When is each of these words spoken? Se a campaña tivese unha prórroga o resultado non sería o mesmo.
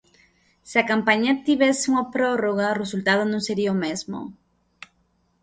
Se 0.69 0.75
a 0.81 0.87
campaña 0.91 1.31
tivese 1.45 1.85
unha 1.91 2.05
prórroga 2.15 2.73
o 2.73 2.79
resultado 2.83 3.23
non 3.27 3.41
sería 3.47 3.75
o 3.75 3.79
mesmo. 3.85 4.19